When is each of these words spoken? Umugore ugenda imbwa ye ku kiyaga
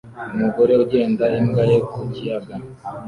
Umugore 0.33 0.73
ugenda 0.83 1.25
imbwa 1.39 1.63
ye 1.71 1.77
ku 1.91 1.99
kiyaga 2.13 2.55